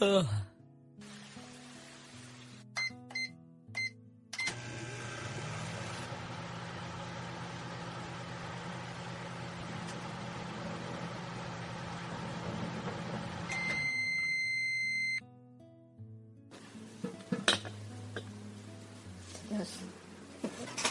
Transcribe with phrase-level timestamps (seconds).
[0.00, 0.26] 呃
[19.50, 19.80] 要是